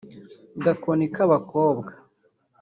[0.63, 1.91] Gakoni k’abakobwa